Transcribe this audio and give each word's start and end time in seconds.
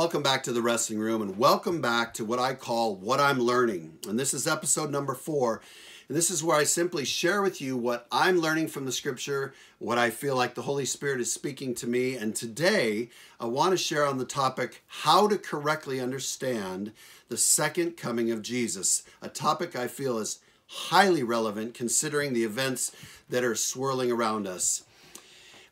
Welcome 0.00 0.22
back 0.22 0.44
to 0.44 0.52
the 0.52 0.62
wrestling 0.62 0.98
room 0.98 1.20
and 1.20 1.36
welcome 1.36 1.82
back 1.82 2.14
to 2.14 2.24
what 2.24 2.38
I 2.38 2.54
call 2.54 2.96
What 2.96 3.20
I'm 3.20 3.38
Learning. 3.38 3.98
And 4.08 4.18
this 4.18 4.32
is 4.32 4.46
episode 4.46 4.90
number 4.90 5.12
four. 5.12 5.60
And 6.08 6.16
this 6.16 6.30
is 6.30 6.42
where 6.42 6.56
I 6.56 6.64
simply 6.64 7.04
share 7.04 7.42
with 7.42 7.60
you 7.60 7.76
what 7.76 8.06
I'm 8.10 8.40
learning 8.40 8.68
from 8.68 8.86
the 8.86 8.92
scripture, 8.92 9.52
what 9.78 9.98
I 9.98 10.08
feel 10.08 10.34
like 10.34 10.54
the 10.54 10.62
Holy 10.62 10.86
Spirit 10.86 11.20
is 11.20 11.30
speaking 11.30 11.74
to 11.74 11.86
me. 11.86 12.16
And 12.16 12.34
today 12.34 13.10
I 13.38 13.44
want 13.44 13.72
to 13.72 13.76
share 13.76 14.06
on 14.06 14.16
the 14.16 14.24
topic 14.24 14.82
how 14.86 15.28
to 15.28 15.36
correctly 15.36 16.00
understand 16.00 16.92
the 17.28 17.36
second 17.36 17.98
coming 17.98 18.30
of 18.30 18.40
Jesus, 18.40 19.02
a 19.20 19.28
topic 19.28 19.76
I 19.76 19.86
feel 19.86 20.16
is 20.16 20.38
highly 20.66 21.22
relevant 21.22 21.74
considering 21.74 22.32
the 22.32 22.44
events 22.44 22.90
that 23.28 23.44
are 23.44 23.54
swirling 23.54 24.10
around 24.10 24.46
us. 24.46 24.82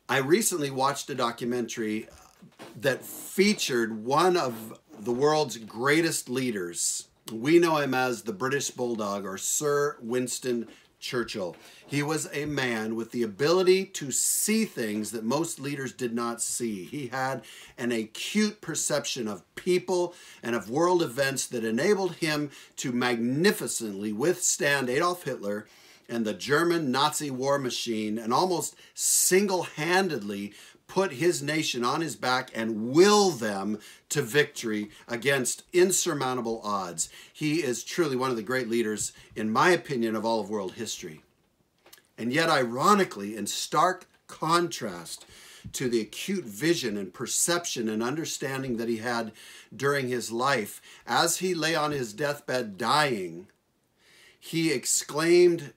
I 0.07 0.19
recently 0.19 0.71
watched 0.71 1.09
a 1.09 1.15
documentary 1.15 2.09
that 2.81 3.05
featured 3.05 4.05
one 4.05 4.37
of 4.37 4.79
the 4.99 5.13
world's 5.13 5.57
greatest 5.59 6.29
leaders. 6.29 7.09
We 7.33 7.59
know 7.59 7.77
him 7.77 7.95
as 7.95 8.23
the 8.23 8.33
British 8.33 8.71
Bulldog 8.71 9.25
or 9.25 9.39
Sir 9.39 9.97
Winston 10.01 10.69
Churchill. 11.01 11.55
He 11.87 12.03
was 12.03 12.29
a 12.33 12.45
man 12.47 12.97
with 12.97 13.13
the 13.13 13.23
ability 13.23 13.85
to 13.87 14.11
see 14.11 14.65
things 14.65 15.13
that 15.13 15.25
most 15.25 15.61
leaders 15.61 15.93
did 15.93 16.13
not 16.13 16.43
see. 16.43 16.85
He 16.85 17.09
had 17.09 17.43
an 17.77 17.93
acute 17.93 18.61
perception 18.61 19.29
of 19.29 19.43
people 19.55 20.15
and 20.43 20.57
of 20.57 20.71
world 20.71 21.03
events 21.03 21.47
that 21.49 21.65
enabled 21.65 22.17
him 22.17 22.51
to 22.77 22.91
magnificently 22.91 24.13
withstand 24.13 24.91
Adolf 24.91 25.23
Hitler 25.23 25.67
and 26.09 26.25
the 26.25 26.35
German 26.35 26.91
Nazi 26.91 27.31
war 27.31 27.59
machine 27.59 28.19
and 28.19 28.33
almost 28.33 28.75
single 28.95 29.65
handedly 29.65 30.53
put 30.89 31.13
his 31.13 31.43
nation 31.43 31.85
on 31.85 32.01
his 32.01 32.17
back 32.17 32.51
and 32.55 32.91
will 32.91 33.31
them 33.31 33.79
to 34.09 34.23
victory 34.23 34.91
against 35.07 35.63
insurmountable 35.73 36.61
odds. 36.65 37.09
He 37.33 37.63
is 37.63 37.85
truly 37.85 38.17
one 38.17 38.31
of 38.31 38.37
the 38.37 38.43
great 38.43 38.69
leaders, 38.69 39.13
in 39.37 39.53
my 39.53 39.71
opinion, 39.71 40.17
of 40.17 40.25
all 40.25 40.41
of 40.41 40.51
world 40.51 40.73
history. 40.73 41.23
And 42.17 42.33
yet, 42.33 42.49
ironically, 42.49 43.37
in 43.37 43.47
stark 43.47 44.07
contrast 44.27 45.25
to 45.73 45.89
the 45.89 46.01
acute 46.01 46.45
vision 46.45 46.97
and 46.97 47.13
perception 47.13 47.89
and 47.89 48.03
understanding 48.03 48.79
that 48.79 48.89
he 48.89 48.97
had 48.97 49.33
during 49.75 50.09
his 50.09 50.33
life, 50.33 50.81
as 51.07 51.39
he 51.39 51.55
lay 51.55 51.75
on 51.75 51.93
his 51.93 52.13
deathbed 52.13 52.79
dying, 52.79 53.47
he 54.41 54.73
exclaimed 54.73 55.75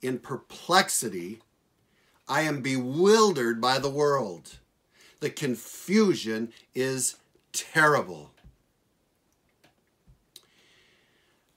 in 0.00 0.18
perplexity 0.18 1.40
I 2.28 2.42
am 2.42 2.62
bewildered 2.62 3.60
by 3.60 3.78
the 3.78 3.90
world. 3.90 4.58
The 5.20 5.30
confusion 5.30 6.52
is 6.74 7.16
terrible. 7.52 8.30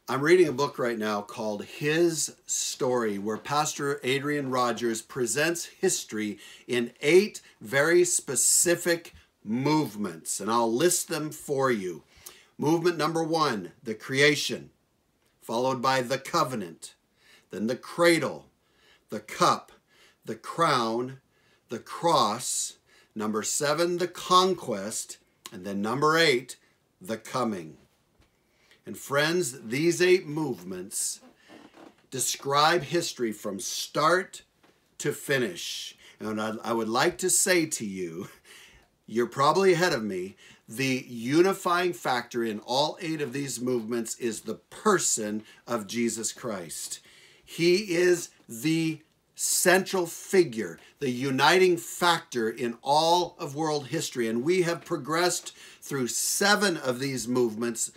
I'm 0.08 0.22
reading 0.22 0.48
a 0.48 0.52
book 0.52 0.78
right 0.78 1.00
now 1.00 1.22
called 1.22 1.66
His 1.66 2.36
Story, 2.46 3.18
where 3.18 3.38
Pastor 3.38 4.00
Adrian 4.04 4.52
Rogers 4.52 5.02
presents 5.02 5.66
history 5.66 6.38
in 6.68 6.92
eight 7.02 7.42
very 7.60 8.04
specific 8.04 9.16
movements, 9.44 10.40
and 10.40 10.52
I'll 10.52 10.72
list 10.72 11.08
them 11.08 11.32
for 11.32 11.72
you. 11.72 12.04
Movement 12.58 12.98
number 12.98 13.24
one, 13.24 13.72
the 13.84 13.96
creation, 13.96 14.70
followed 15.42 15.82
by 15.82 16.02
the 16.02 16.20
covenant, 16.20 16.94
then 17.50 17.66
the 17.66 17.76
cradle, 17.76 18.46
the 19.10 19.20
cup, 19.20 19.72
the 20.26 20.36
crown, 20.36 21.20
the 21.70 21.80
cross, 21.80 22.78
number 23.16 23.44
seven, 23.44 23.98
the 23.98 24.08
conquest, 24.08 25.18
and 25.52 25.66
then 25.66 25.82
number 25.82 26.18
eight, 26.18 26.58
the 27.02 27.18
coming. 27.18 27.78
And 28.86 28.98
friends, 28.98 29.62
these 29.62 30.02
eight 30.02 30.28
movements 30.28 31.22
describe 32.12 32.84
history 32.84 33.32
from 33.32 33.60
start 33.60 34.44
to 35.00 35.12
finish. 35.12 35.98
And 36.20 36.40
I 36.40 36.74
would 36.74 36.90
like 36.90 37.18
to 37.20 37.30
say 37.30 37.66
to 37.66 37.86
you, 37.86 38.30
you're 39.06 39.28
probably 39.28 39.74
ahead 39.74 39.94
of 39.94 40.04
me. 40.04 40.36
The 40.68 41.06
unifying 41.08 41.94
factor 41.94 42.44
in 42.44 42.60
all 42.60 42.98
eight 43.00 43.22
of 43.22 43.34
these 43.34 43.62
movements 43.62 44.16
is 44.16 44.42
the 44.42 44.56
person 44.56 45.44
of 45.68 45.88
Jesus 45.88 46.32
Christ. 46.32 47.02
He 47.44 47.94
is 47.96 48.30
the 48.50 49.02
central 49.36 50.06
figure, 50.06 50.80
the 51.00 51.10
uniting 51.10 51.78
factor 51.78 52.50
in 52.50 52.78
all 52.82 53.36
of 53.38 53.56
world 53.56 53.88
history. 53.88 54.28
And 54.28 54.44
we 54.44 54.62
have 54.64 54.86
progressed 54.86 55.56
through 55.82 56.08
seven 56.08 56.78
of 56.78 57.00
these 57.00 57.28
movements, 57.28 57.92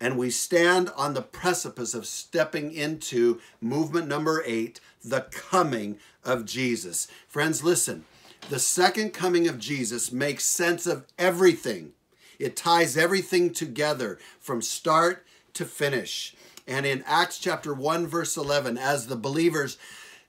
and 0.00 0.16
we 0.16 0.30
stand 0.30 0.90
on 0.96 1.12
the 1.12 1.22
precipice 1.22 1.92
of 1.92 2.06
stepping 2.06 2.72
into 2.72 3.40
movement 3.60 4.08
number 4.08 4.42
eight, 4.46 4.80
the 5.04 5.22
coming 5.30 5.98
of 6.24 6.46
Jesus. 6.46 7.08
Friends, 7.26 7.62
listen. 7.62 8.04
The 8.48 8.58
second 8.58 9.12
coming 9.12 9.46
of 9.46 9.58
Jesus 9.58 10.10
makes 10.10 10.44
sense 10.44 10.86
of 10.86 11.04
everything. 11.18 11.92
It 12.38 12.56
ties 12.56 12.96
everything 12.96 13.52
together 13.52 14.18
from 14.38 14.62
start 14.62 15.26
to 15.54 15.66
finish. 15.66 16.34
And 16.66 16.86
in 16.86 17.04
Acts 17.06 17.38
chapter 17.38 17.74
1, 17.74 18.06
verse 18.06 18.36
11, 18.36 18.78
as 18.78 19.08
the 19.08 19.16
believers 19.16 19.76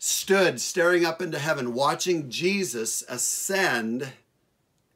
stood 0.03 0.59
staring 0.59 1.06
up 1.06 1.22
into 1.22 1.38
heaven, 1.38 1.75
watching 1.75 2.28
Jesus 2.28 3.03
ascend 3.07 4.13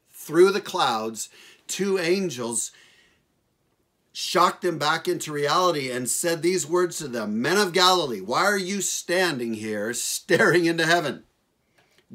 through 0.09 0.49
the 0.49 0.59
clouds, 0.59 1.29
two 1.67 1.99
angels 1.99 2.71
shocked 4.11 4.63
them 4.63 4.79
back 4.79 5.07
into 5.07 5.31
reality 5.31 5.91
and 5.91 6.09
said 6.09 6.41
these 6.41 6.65
words 6.65 6.97
to 6.97 7.07
them 7.07 7.39
Men 7.39 7.57
of 7.57 7.71
Galilee, 7.71 8.19
why 8.19 8.45
are 8.45 8.57
you 8.57 8.81
standing 8.81 9.53
here 9.53 9.93
staring 9.93 10.65
into 10.65 10.87
heaven? 10.87 11.23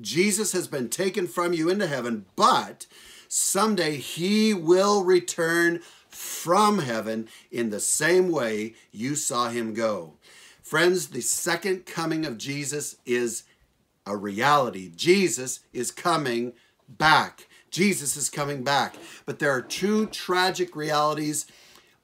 Jesus 0.00 0.50
has 0.50 0.66
been 0.66 0.88
taken 0.88 1.28
from 1.28 1.52
you 1.52 1.70
into 1.70 1.86
heaven, 1.86 2.26
but 2.34 2.88
someday 3.28 3.98
he 3.98 4.52
will 4.52 5.04
return 5.04 5.78
from 6.08 6.80
heaven 6.80 7.28
in 7.52 7.70
the 7.70 7.78
same 7.78 8.32
way 8.32 8.74
you 8.90 9.14
saw 9.14 9.48
him 9.48 9.74
go. 9.74 10.14
Friends, 10.70 11.08
the 11.08 11.20
second 11.20 11.84
coming 11.84 12.24
of 12.24 12.38
Jesus 12.38 12.94
is 13.04 13.42
a 14.06 14.16
reality. 14.16 14.92
Jesus 14.94 15.58
is 15.72 15.90
coming 15.90 16.52
back. 16.88 17.48
Jesus 17.72 18.16
is 18.16 18.30
coming 18.30 18.62
back. 18.62 18.94
But 19.26 19.40
there 19.40 19.50
are 19.50 19.62
two 19.62 20.06
tragic 20.06 20.76
realities 20.76 21.46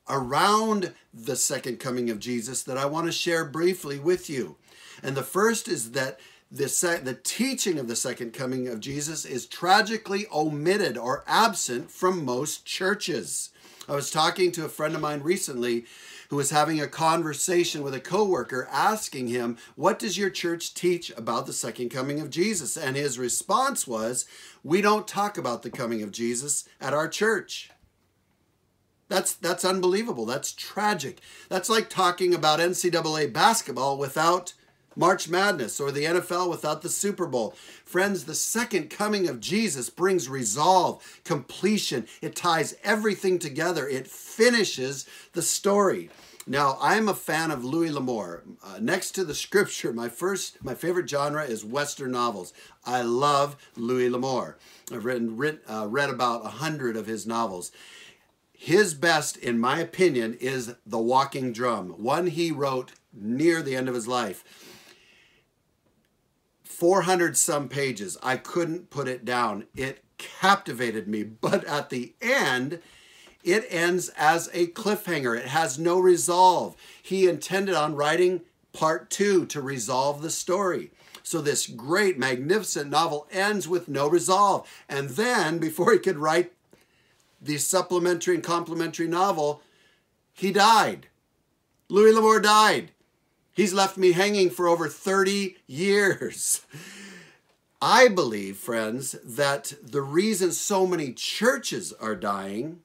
around 0.08 0.92
the 1.14 1.36
second 1.36 1.78
coming 1.78 2.10
of 2.10 2.18
Jesus 2.18 2.64
that 2.64 2.76
I 2.76 2.86
want 2.86 3.06
to 3.06 3.12
share 3.12 3.44
briefly 3.44 4.00
with 4.00 4.28
you. 4.28 4.56
And 5.00 5.16
the 5.16 5.22
first 5.22 5.68
is 5.68 5.92
that 5.92 6.18
the, 6.50 6.66
the 7.04 7.20
teaching 7.22 7.78
of 7.78 7.86
the 7.86 7.94
second 7.94 8.32
coming 8.32 8.66
of 8.66 8.80
Jesus 8.80 9.24
is 9.24 9.46
tragically 9.46 10.26
omitted 10.32 10.98
or 10.98 11.22
absent 11.28 11.92
from 11.92 12.24
most 12.24 12.64
churches. 12.64 13.50
I 13.88 13.94
was 13.94 14.10
talking 14.10 14.50
to 14.52 14.64
a 14.64 14.68
friend 14.68 14.94
of 14.94 15.00
mine 15.00 15.22
recently 15.22 15.86
who 16.28 16.36
was 16.36 16.50
having 16.50 16.80
a 16.80 16.88
conversation 16.88 17.82
with 17.82 17.94
a 17.94 18.00
coworker 18.00 18.68
asking 18.72 19.28
him, 19.28 19.58
"What 19.76 19.98
does 19.98 20.18
your 20.18 20.30
church 20.30 20.74
teach 20.74 21.10
about 21.10 21.46
the 21.46 21.52
second 21.52 21.90
coming 21.90 22.20
of 22.20 22.30
Jesus?" 22.30 22.76
And 22.76 22.96
his 22.96 23.18
response 23.18 23.86
was, 23.86 24.24
"We 24.64 24.80
don't 24.80 25.06
talk 25.06 25.38
about 25.38 25.62
the 25.62 25.70
coming 25.70 26.02
of 26.02 26.10
Jesus 26.10 26.64
at 26.80 26.94
our 26.94 27.08
church." 27.08 27.70
That's 29.08 29.34
that's 29.34 29.64
unbelievable. 29.64 30.26
That's 30.26 30.50
tragic. 30.50 31.20
That's 31.48 31.68
like 31.68 31.88
talking 31.88 32.34
about 32.34 32.58
NCAA 32.58 33.28
basketball 33.28 33.98
without 33.98 34.54
March 34.96 35.28
Madness 35.28 35.78
or 35.78 35.92
the 35.92 36.04
NFL 36.04 36.48
without 36.48 36.82
the 36.82 36.88
Super 36.88 37.26
Bowl. 37.26 37.54
Friends, 37.84 38.24
the 38.24 38.34
second 38.34 38.88
coming 38.90 39.28
of 39.28 39.40
Jesus 39.40 39.90
brings 39.90 40.28
resolve, 40.28 41.20
completion. 41.22 42.06
It 42.22 42.34
ties 42.34 42.74
everything 42.82 43.38
together, 43.38 43.86
it 43.86 44.08
finishes 44.08 45.06
the 45.34 45.42
story. 45.42 46.10
Now, 46.48 46.78
I'm 46.80 47.08
a 47.08 47.14
fan 47.14 47.50
of 47.50 47.64
Louis 47.64 47.90
L'Amour. 47.90 48.44
Uh, 48.64 48.78
next 48.80 49.10
to 49.12 49.24
the 49.24 49.34
scripture, 49.34 49.92
my 49.92 50.08
first, 50.08 50.62
my 50.64 50.74
favorite 50.74 51.10
genre 51.10 51.44
is 51.44 51.64
Western 51.64 52.12
novels. 52.12 52.52
I 52.84 53.02
love 53.02 53.56
Louis 53.76 54.08
L'Amour. 54.08 54.56
I've 54.92 55.04
written, 55.04 55.58
uh, 55.68 55.88
read 55.88 56.08
about 56.08 56.46
a 56.46 56.50
hundred 56.50 56.96
of 56.96 57.06
his 57.06 57.26
novels. 57.26 57.72
His 58.52 58.94
best, 58.94 59.36
in 59.36 59.58
my 59.58 59.80
opinion, 59.80 60.34
is 60.34 60.76
The 60.86 61.00
Walking 61.00 61.52
Drum, 61.52 61.90
one 62.02 62.28
he 62.28 62.52
wrote 62.52 62.92
near 63.12 63.60
the 63.60 63.74
end 63.74 63.88
of 63.88 63.96
his 63.96 64.06
life. 64.06 64.44
400 66.76 67.38
some 67.38 67.70
pages. 67.70 68.18
I 68.22 68.36
couldn't 68.36 68.90
put 68.90 69.08
it 69.08 69.24
down. 69.24 69.64
It 69.74 70.04
captivated 70.18 71.08
me. 71.08 71.22
But 71.22 71.64
at 71.64 71.88
the 71.88 72.14
end, 72.20 72.80
it 73.42 73.66
ends 73.70 74.10
as 74.10 74.50
a 74.52 74.66
cliffhanger. 74.66 75.38
It 75.38 75.46
has 75.46 75.78
no 75.78 75.98
resolve. 75.98 76.76
He 77.02 77.28
intended 77.28 77.74
on 77.74 77.96
writing 77.96 78.42
part 78.74 79.08
two 79.08 79.46
to 79.46 79.62
resolve 79.62 80.20
the 80.20 80.28
story. 80.28 80.90
So 81.22 81.40
this 81.40 81.66
great, 81.66 82.18
magnificent 82.18 82.90
novel 82.90 83.26
ends 83.32 83.66
with 83.66 83.88
no 83.88 84.06
resolve. 84.06 84.68
And 84.86 85.10
then, 85.10 85.56
before 85.56 85.92
he 85.92 85.98
could 85.98 86.18
write 86.18 86.52
the 87.40 87.56
supplementary 87.56 88.34
and 88.34 88.44
complementary 88.44 89.08
novel, 89.08 89.62
he 90.34 90.52
died. 90.52 91.06
Louis 91.88 92.12
L'Amour 92.12 92.40
died. 92.40 92.90
He's 93.56 93.72
left 93.72 93.96
me 93.96 94.12
hanging 94.12 94.50
for 94.50 94.68
over 94.68 94.86
30 94.86 95.56
years. 95.66 96.60
I 97.80 98.08
believe, 98.08 98.58
friends, 98.58 99.12
that 99.24 99.72
the 99.82 100.02
reason 100.02 100.52
so 100.52 100.86
many 100.86 101.14
churches 101.14 101.94
are 101.94 102.14
dying 102.14 102.80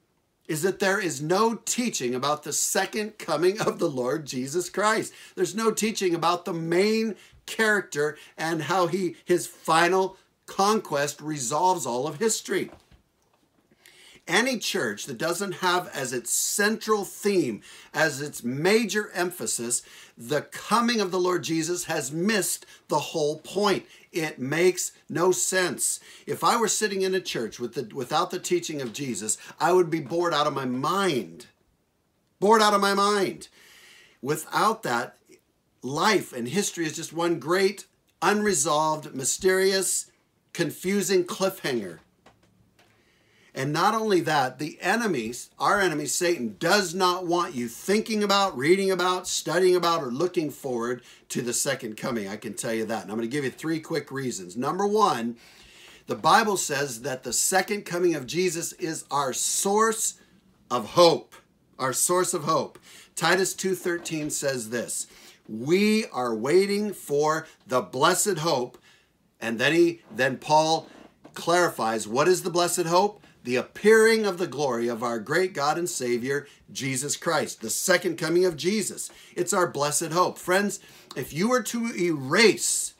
is 0.48 0.62
that 0.62 0.78
there 0.78 0.98
is 0.98 1.20
no 1.20 1.56
teaching 1.56 2.14
about 2.14 2.42
the 2.42 2.54
second 2.54 3.18
coming 3.18 3.60
of 3.60 3.78
the 3.78 3.88
Lord 3.88 4.24
Jesus 4.24 4.70
Christ. 4.70 5.12
There's 5.34 5.54
no 5.54 5.72
teaching 5.72 6.14
about 6.14 6.46
the 6.46 6.54
main 6.54 7.16
character 7.44 8.16
and 8.38 8.62
how 8.62 8.86
he 8.86 9.16
his 9.26 9.46
final 9.46 10.16
conquest 10.46 11.20
resolves 11.20 11.84
all 11.84 12.06
of 12.06 12.16
history. 12.16 12.70
Any 14.28 14.58
church 14.58 15.06
that 15.06 15.18
doesn't 15.18 15.56
have 15.56 15.88
as 15.88 16.12
its 16.12 16.32
central 16.32 17.04
theme, 17.04 17.60
as 17.92 18.20
its 18.20 18.44
major 18.44 19.10
emphasis, 19.14 19.82
the 20.16 20.42
coming 20.42 21.00
of 21.00 21.10
the 21.10 21.18
Lord 21.18 21.42
Jesus 21.42 21.84
has 21.84 22.12
missed 22.12 22.64
the 22.86 22.98
whole 22.98 23.38
point. 23.38 23.84
It 24.12 24.38
makes 24.38 24.92
no 25.08 25.32
sense. 25.32 25.98
If 26.26 26.44
I 26.44 26.56
were 26.56 26.68
sitting 26.68 27.02
in 27.02 27.14
a 27.14 27.20
church 27.20 27.58
with 27.58 27.74
the, 27.74 27.92
without 27.94 28.30
the 28.30 28.38
teaching 28.38 28.80
of 28.80 28.92
Jesus, 28.92 29.38
I 29.58 29.72
would 29.72 29.90
be 29.90 30.00
bored 30.00 30.34
out 30.34 30.46
of 30.46 30.54
my 30.54 30.66
mind. 30.66 31.46
Bored 32.38 32.62
out 32.62 32.74
of 32.74 32.80
my 32.80 32.94
mind. 32.94 33.48
Without 34.20 34.84
that, 34.84 35.16
life 35.82 36.32
and 36.32 36.46
history 36.46 36.86
is 36.86 36.94
just 36.94 37.12
one 37.12 37.40
great, 37.40 37.86
unresolved, 38.20 39.14
mysterious, 39.14 40.10
confusing 40.52 41.24
cliffhanger. 41.24 41.98
And 43.54 43.72
not 43.72 43.94
only 43.94 44.20
that, 44.22 44.58
the 44.58 44.78
enemies, 44.80 45.50
our 45.58 45.78
enemy, 45.78 46.06
Satan, 46.06 46.56
does 46.58 46.94
not 46.94 47.26
want 47.26 47.54
you 47.54 47.68
thinking 47.68 48.22
about, 48.22 48.56
reading 48.56 48.90
about, 48.90 49.28
studying 49.28 49.76
about, 49.76 50.02
or 50.02 50.10
looking 50.10 50.50
forward 50.50 51.02
to 51.28 51.42
the 51.42 51.52
second 51.52 51.98
coming. 51.98 52.28
I 52.28 52.36
can 52.36 52.54
tell 52.54 52.72
you 52.72 52.86
that. 52.86 53.02
And 53.02 53.10
I'm 53.10 53.18
going 53.18 53.28
to 53.28 53.32
give 53.32 53.44
you 53.44 53.50
three 53.50 53.78
quick 53.78 54.10
reasons. 54.10 54.56
Number 54.56 54.86
one, 54.86 55.36
the 56.06 56.14
Bible 56.14 56.56
says 56.56 57.02
that 57.02 57.24
the 57.24 57.32
second 57.32 57.84
coming 57.84 58.14
of 58.14 58.26
Jesus 58.26 58.72
is 58.74 59.04
our 59.10 59.34
source 59.34 60.18
of 60.70 60.90
hope. 60.90 61.34
Our 61.78 61.92
source 61.92 62.32
of 62.32 62.44
hope. 62.44 62.78
Titus 63.14 63.54
2:13 63.54 64.30
says 64.30 64.70
this, 64.70 65.06
"We 65.46 66.06
are 66.06 66.34
waiting 66.34 66.92
for 66.94 67.46
the 67.66 67.82
blessed 67.82 68.38
hope." 68.38 68.78
And 69.40 69.58
then 69.58 69.72
he 69.72 70.02
then 70.14 70.38
Paul 70.38 70.88
clarifies 71.34 72.08
what 72.08 72.28
is 72.28 72.42
the 72.42 72.50
blessed 72.50 72.86
hope? 72.86 73.21
The 73.44 73.56
appearing 73.56 74.24
of 74.24 74.38
the 74.38 74.46
glory 74.46 74.88
of 74.88 75.02
our 75.02 75.18
great 75.18 75.52
God 75.52 75.78
and 75.78 75.88
Savior, 75.88 76.46
Jesus 76.70 77.16
Christ, 77.16 77.60
the 77.60 77.70
second 77.70 78.16
coming 78.16 78.44
of 78.44 78.56
Jesus. 78.56 79.10
It's 79.34 79.52
our 79.52 79.66
blessed 79.66 80.12
hope. 80.12 80.38
Friends, 80.38 80.80
if 81.16 81.32
you 81.32 81.48
were 81.48 81.62
to 81.62 81.92
erase 81.96 82.94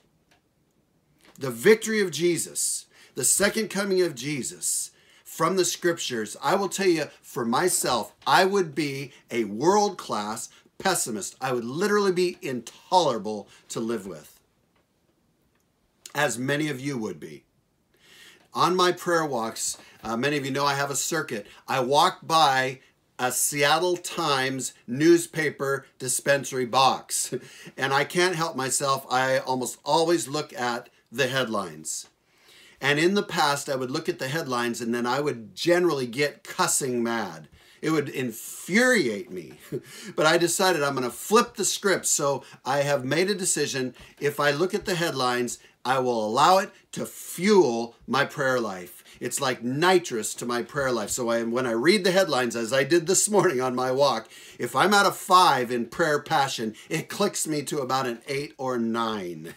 the 1.39 1.51
victory 1.51 2.01
of 2.01 2.11
Jesus, 2.11 2.87
the 3.15 3.25
second 3.25 3.69
coming 3.69 4.03
of 4.03 4.15
Jesus, 4.15 4.91
from 5.25 5.57
the 5.57 5.65
scriptures, 5.65 6.37
I 6.43 6.57
will 6.57 6.69
tell 6.69 6.89
you 6.89 7.05
for 7.23 7.47
myself, 7.47 8.13
I 8.27 8.45
would 8.45 8.75
be 8.75 9.13
a 9.31 9.45
world 9.45 9.97
class 9.97 10.51
pessimist. 10.79 11.37
I 11.41 11.53
would 11.53 11.65
literally 11.65 12.13
be 12.13 12.37
intolerable 12.43 13.49
to 13.71 13.81
live 13.81 14.07
with, 14.07 14.39
as 16.15 16.39
many 16.39 16.69
of 16.69 16.81
you 16.81 16.99
would 16.99 17.19
be. 17.19 17.45
On 18.55 18.77
my 18.77 18.93
prayer 18.93 19.25
walks, 19.25 19.79
uh, 20.05 20.15
many 20.15 20.37
of 20.37 20.45
you 20.45 20.51
know 20.51 20.67
I 20.67 20.75
have 20.75 20.91
a 20.91 20.97
circuit. 20.97 21.47
I 21.67 21.81
walk 21.81 22.19
by 22.23 22.81
a 23.19 23.33
Seattle 23.33 23.97
Times 23.97 24.75
newspaper 24.87 25.87
dispensary 25.99 26.67
box, 26.67 27.33
and 27.79 27.95
I 27.95 28.05
can't 28.05 28.37
help 28.37 28.55
myself. 28.55 29.07
I 29.11 29.39
almost 29.39 29.79
always 29.87 30.29
look 30.29 30.53
at 30.53 30.91
the 31.11 31.29
headlines. 31.29 32.09
And 32.79 32.99
in 32.99 33.15
the 33.15 33.23
past, 33.23 33.71
I 33.71 33.77
would 33.77 33.91
look 33.91 34.09
at 34.09 34.19
the 34.19 34.29
headlines 34.29 34.81
and 34.81 34.93
then 34.93 35.07
I 35.07 35.21
would 35.21 35.55
generally 35.55 36.07
get 36.07 36.43
cussing 36.43 37.01
mad. 37.03 37.49
It 37.81 37.91
would 37.91 38.09
infuriate 38.09 39.31
me. 39.31 39.55
but 40.17 40.27
I 40.27 40.37
decided 40.37 40.83
I'm 40.83 40.95
going 40.95 41.05
to 41.05 41.11
flip 41.11 41.55
the 41.55 41.65
script. 41.65 42.07
So 42.07 42.43
I 42.65 42.79
have 42.79 43.05
made 43.05 43.31
a 43.31 43.37
decision. 43.37 43.95
If 44.21 44.41
I 44.41 44.51
look 44.51 44.75
at 44.75 44.85
the 44.85 44.97
headlines, 44.97 45.59
I 45.85 45.99
will 45.99 46.25
allow 46.25 46.59
it 46.59 46.71
to 46.93 47.07
fuel 47.07 47.97
my 48.07 48.25
prayer 48.25 48.61
life. 48.61 49.03
It's 49.21 49.41
like 49.41 49.63
nitrous 49.63 50.35
to 50.35 50.47
my 50.47 50.63
prayer 50.63 50.93
life. 50.93 51.11
So 51.11 51.29
I, 51.29 51.43
when 51.43 51.67
I 51.67 51.73
read 51.73 52.05
the 52.05 52.13
headlines, 52.13 52.57
as 52.57 52.73
I 52.73 52.85
did 52.85 53.07
this 53.07 53.29
morning 53.29 53.61
on 53.61 53.75
my 53.75 53.91
walk, 53.91 54.29
if 54.59 54.77
I'm 54.77 54.95
at 54.95 55.07
a 55.07 55.13
five 55.13 55.71
in 55.71 55.87
prayer 55.87 56.21
passion, 56.21 56.75
it 56.89 57.09
clicks 57.09 57.47
me 57.47 57.63
to 57.63 57.81
about 57.81 58.07
an 58.07 58.21
eight 58.29 58.55
or 58.59 58.79
nine. 58.79 59.55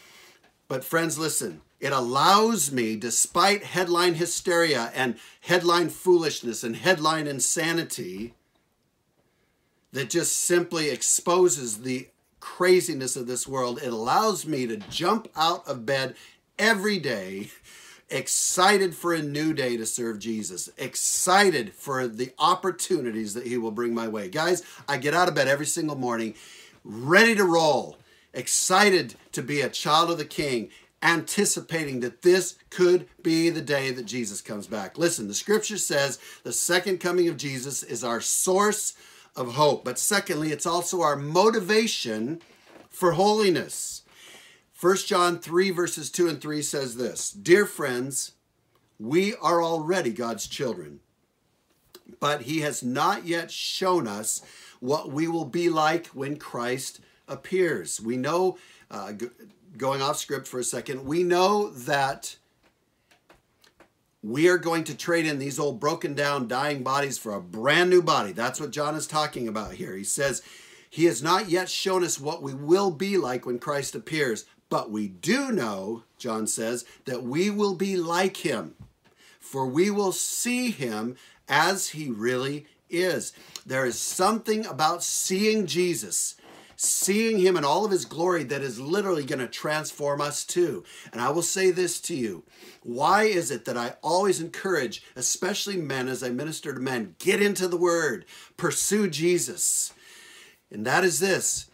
but 0.68 0.84
friends, 0.84 1.18
listen. 1.18 1.62
It 1.80 1.92
allows 1.92 2.72
me, 2.72 2.96
despite 2.96 3.62
headline 3.62 4.14
hysteria 4.14 4.90
and 4.94 5.16
headline 5.42 5.90
foolishness 5.90 6.64
and 6.64 6.74
headline 6.74 7.28
insanity, 7.28 8.34
that 9.92 10.10
just 10.10 10.36
simply 10.36 10.90
exposes 10.90 11.78
the 11.78 12.08
craziness 12.40 13.16
of 13.16 13.26
this 13.26 13.46
world, 13.46 13.80
it 13.82 13.92
allows 13.92 14.46
me 14.46 14.66
to 14.66 14.76
jump 14.76 15.28
out 15.36 15.66
of 15.66 15.86
bed 15.86 16.14
every 16.58 16.98
day 16.98 17.50
excited 18.10 18.94
for 18.94 19.12
a 19.12 19.22
new 19.22 19.52
day 19.52 19.76
to 19.76 19.86
serve 19.86 20.18
Jesus, 20.18 20.70
excited 20.78 21.74
for 21.74 22.08
the 22.08 22.32
opportunities 22.38 23.34
that 23.34 23.46
He 23.46 23.56
will 23.56 23.70
bring 23.70 23.94
my 23.94 24.08
way. 24.08 24.28
Guys, 24.28 24.62
I 24.88 24.96
get 24.96 25.14
out 25.14 25.28
of 25.28 25.34
bed 25.34 25.48
every 25.48 25.66
single 25.66 25.96
morning 25.96 26.34
ready 26.84 27.34
to 27.34 27.44
roll, 27.44 27.98
excited 28.32 29.14
to 29.32 29.42
be 29.42 29.60
a 29.60 29.68
child 29.68 30.10
of 30.10 30.18
the 30.18 30.24
King, 30.24 30.70
anticipating 31.02 32.00
that 32.00 32.22
this 32.22 32.56
could 32.70 33.06
be 33.22 33.50
the 33.50 33.60
day 33.60 33.90
that 33.90 34.06
Jesus 34.06 34.40
comes 34.40 34.66
back. 34.66 34.98
Listen, 34.98 35.28
the 35.28 35.34
scripture 35.34 35.78
says 35.78 36.18
the 36.42 36.52
second 36.52 36.98
coming 36.98 37.28
of 37.28 37.36
Jesus 37.36 37.82
is 37.82 38.02
our 38.02 38.20
source 38.20 38.94
of 39.38 39.54
hope, 39.54 39.84
but 39.84 39.98
secondly, 39.98 40.50
it's 40.50 40.66
also 40.66 41.00
our 41.00 41.16
motivation 41.16 42.42
for 42.90 43.12
holiness. 43.12 44.02
1 44.78 44.96
John 45.06 45.38
3, 45.38 45.70
verses 45.70 46.10
2 46.10 46.28
and 46.28 46.40
3 46.40 46.60
says 46.60 46.96
this 46.96 47.30
Dear 47.30 47.64
friends, 47.64 48.32
we 48.98 49.34
are 49.36 49.62
already 49.62 50.10
God's 50.12 50.48
children, 50.48 51.00
but 52.18 52.42
He 52.42 52.60
has 52.60 52.82
not 52.82 53.26
yet 53.26 53.50
shown 53.50 54.08
us 54.08 54.42
what 54.80 55.12
we 55.12 55.28
will 55.28 55.44
be 55.44 55.68
like 55.68 56.08
when 56.08 56.36
Christ 56.36 57.00
appears. 57.28 58.00
We 58.00 58.16
know, 58.16 58.58
uh, 58.90 59.12
going 59.76 60.02
off 60.02 60.16
script 60.16 60.48
for 60.48 60.58
a 60.58 60.64
second, 60.64 61.04
we 61.04 61.22
know 61.22 61.70
that 61.70 62.37
we 64.22 64.48
are 64.48 64.58
going 64.58 64.84
to 64.84 64.96
trade 64.96 65.26
in 65.26 65.38
these 65.38 65.58
old 65.58 65.78
broken 65.78 66.14
down, 66.14 66.48
dying 66.48 66.82
bodies 66.82 67.18
for 67.18 67.32
a 67.32 67.40
brand 67.40 67.90
new 67.90 68.02
body. 68.02 68.32
That's 68.32 68.60
what 68.60 68.72
John 68.72 68.94
is 68.94 69.06
talking 69.06 69.46
about 69.46 69.74
here. 69.74 69.96
He 69.96 70.04
says, 70.04 70.42
He 70.90 71.04
has 71.04 71.22
not 71.22 71.48
yet 71.48 71.68
shown 71.68 72.02
us 72.02 72.18
what 72.18 72.42
we 72.42 72.54
will 72.54 72.90
be 72.90 73.16
like 73.16 73.46
when 73.46 73.58
Christ 73.58 73.94
appears, 73.94 74.44
but 74.68 74.90
we 74.90 75.08
do 75.08 75.52
know, 75.52 76.02
John 76.18 76.46
says, 76.46 76.84
that 77.04 77.22
we 77.22 77.48
will 77.48 77.74
be 77.74 77.96
like 77.96 78.38
him, 78.38 78.74
for 79.40 79.66
we 79.66 79.90
will 79.90 80.12
see 80.12 80.70
him 80.70 81.16
as 81.48 81.90
he 81.90 82.10
really 82.10 82.66
is. 82.90 83.32
There 83.64 83.86
is 83.86 83.98
something 83.98 84.66
about 84.66 85.02
seeing 85.02 85.66
Jesus, 85.66 86.34
seeing 86.80 87.38
him 87.38 87.56
in 87.56 87.64
all 87.64 87.84
of 87.84 87.90
his 87.90 88.04
glory, 88.04 88.44
that 88.44 88.62
is 88.62 88.80
literally 88.80 89.24
going 89.24 89.40
to 89.40 89.48
transform 89.48 90.20
us 90.20 90.44
too. 90.44 90.84
And 91.12 91.20
I 91.20 91.28
will 91.30 91.42
say 91.42 91.70
this 91.70 92.00
to 92.02 92.14
you 92.14 92.44
why 92.84 93.24
is 93.24 93.50
it 93.50 93.64
that 93.64 93.76
I 93.76 93.96
always 94.02 94.40
encourage, 94.40 95.02
especially 95.16 95.76
men 95.76 96.08
as 96.08 96.22
I 96.22 96.30
minister 96.30 96.72
to 96.72 96.80
men, 96.80 97.16
get 97.18 97.42
into 97.42 97.66
the 97.66 97.76
word, 97.76 98.24
pursue 98.56 99.10
Jesus? 99.10 99.92
And 100.70 100.86
that 100.86 101.04
is 101.04 101.18
this 101.18 101.68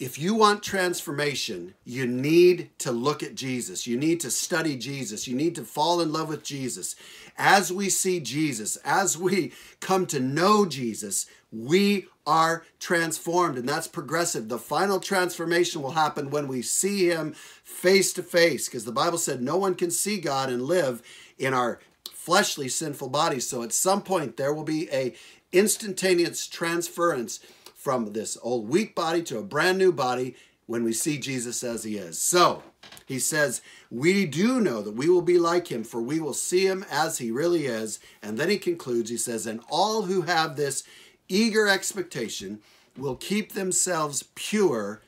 if 0.00 0.18
you 0.18 0.34
want 0.34 0.64
transformation, 0.64 1.74
you 1.84 2.08
need 2.08 2.70
to 2.78 2.90
look 2.90 3.22
at 3.22 3.36
Jesus. 3.36 3.86
You 3.86 3.96
need 3.96 4.18
to 4.20 4.32
study 4.32 4.76
Jesus. 4.76 5.28
You 5.28 5.36
need 5.36 5.54
to 5.54 5.62
fall 5.62 6.00
in 6.00 6.12
love 6.12 6.28
with 6.28 6.42
Jesus. 6.42 6.96
As 7.38 7.72
we 7.72 7.88
see 7.88 8.18
Jesus, 8.18 8.74
as 8.84 9.16
we 9.16 9.52
come 9.78 10.06
to 10.06 10.18
know 10.18 10.66
Jesus, 10.66 11.26
we 11.52 12.06
are 12.26 12.64
transformed, 12.78 13.58
and 13.58 13.68
that's 13.68 13.88
progressive. 13.88 14.48
The 14.48 14.58
final 14.58 15.00
transformation 15.00 15.82
will 15.82 15.92
happen 15.92 16.30
when 16.30 16.48
we 16.48 16.62
see 16.62 17.08
Him 17.08 17.32
face 17.64 18.12
to 18.14 18.22
face, 18.22 18.68
because 18.68 18.84
the 18.84 18.92
Bible 18.92 19.18
said 19.18 19.42
no 19.42 19.56
one 19.56 19.74
can 19.74 19.90
see 19.90 20.20
God 20.20 20.48
and 20.48 20.62
live 20.62 21.02
in 21.38 21.54
our 21.54 21.80
fleshly 22.12 22.68
sinful 22.68 23.08
bodies. 23.08 23.48
So 23.48 23.62
at 23.62 23.72
some 23.72 24.02
point, 24.02 24.36
there 24.36 24.54
will 24.54 24.64
be 24.64 24.88
a 24.92 25.14
instantaneous 25.52 26.46
transference 26.46 27.40
from 27.74 28.12
this 28.12 28.38
old 28.42 28.68
weak 28.68 28.94
body 28.94 29.22
to 29.24 29.38
a 29.38 29.42
brand 29.42 29.76
new 29.76 29.92
body 29.92 30.36
when 30.66 30.84
we 30.84 30.92
see 30.92 31.18
Jesus 31.18 31.62
as 31.64 31.84
he 31.84 31.96
is. 31.96 32.18
So, 32.18 32.62
He 33.06 33.18
says, 33.18 33.60
We 33.90 34.24
do 34.24 34.60
know 34.60 34.82
that 34.82 34.94
we 34.94 35.08
will 35.08 35.22
be 35.22 35.38
like 35.38 35.68
him, 35.68 35.84
for 35.84 36.00
we 36.00 36.20
will 36.20 36.34
see 36.34 36.66
him 36.66 36.84
as 36.90 37.18
he 37.18 37.30
really 37.30 37.66
is. 37.66 37.98
And 38.22 38.38
then 38.38 38.48
he 38.48 38.58
concludes, 38.58 39.10
he 39.10 39.16
says, 39.16 39.46
And 39.46 39.60
all 39.68 40.02
who 40.02 40.22
have 40.22 40.56
this 40.56 40.84
eager 41.34 41.66
expectation 41.66 42.60
will 42.96 43.16
keep 43.16 43.52
themselves 43.52 44.24
pure 44.34 45.00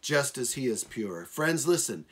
just 0.00 0.38
as 0.38 0.54
he 0.54 0.66
is 0.66 0.84
pure. 0.84 1.24
Friends, 1.24 1.66
listen 1.66 2.04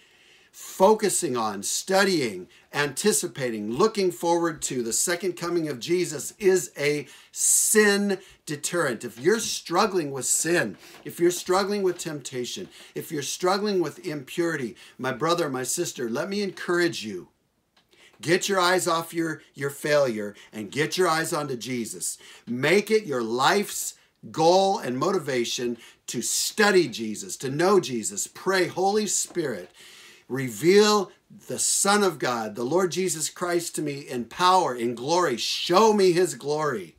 focusing 0.58 1.36
on, 1.36 1.62
studying, 1.62 2.48
anticipating, 2.74 3.70
looking 3.70 4.10
forward 4.10 4.60
to 4.60 4.82
the 4.82 4.92
second 4.92 5.34
coming 5.34 5.68
of 5.68 5.78
Jesus 5.78 6.34
is 6.40 6.72
a 6.76 7.06
sin 7.30 8.18
deterrent. 8.44 9.04
If 9.04 9.20
you're 9.20 9.38
struggling 9.38 10.10
with 10.10 10.24
sin, 10.24 10.76
if 11.04 11.20
you're 11.20 11.30
struggling 11.30 11.84
with 11.84 11.98
temptation, 11.98 12.68
if 12.96 13.12
you're 13.12 13.22
struggling 13.22 13.80
with 13.80 14.04
impurity, 14.04 14.74
my 14.98 15.12
brother, 15.12 15.48
my 15.48 15.62
sister, 15.62 16.10
let 16.10 16.28
me 16.28 16.42
encourage 16.42 17.04
you. 17.04 17.28
Get 18.20 18.48
your 18.48 18.60
eyes 18.60 18.88
off 18.88 19.14
your, 19.14 19.42
your 19.54 19.70
failure 19.70 20.34
and 20.52 20.70
get 20.70 20.98
your 20.98 21.08
eyes 21.08 21.32
onto 21.32 21.56
Jesus. 21.56 22.18
Make 22.46 22.90
it 22.90 23.06
your 23.06 23.22
life's 23.22 23.94
goal 24.32 24.78
and 24.78 24.98
motivation 24.98 25.76
to 26.08 26.22
study 26.22 26.88
Jesus, 26.88 27.36
to 27.36 27.50
know 27.50 27.78
Jesus. 27.78 28.26
Pray, 28.26 28.66
Holy 28.66 29.06
Spirit, 29.06 29.70
Reveal 30.28 31.10
the 31.48 31.58
Son 31.58 32.02
of 32.02 32.18
God, 32.18 32.54
the 32.54 32.62
Lord 32.62 32.92
Jesus 32.92 33.30
Christ, 33.30 33.74
to 33.76 33.82
me 33.82 34.00
in 34.00 34.26
power, 34.26 34.74
in 34.74 34.94
glory. 34.94 35.38
Show 35.38 35.94
me 35.94 36.12
his 36.12 36.34
glory. 36.34 36.96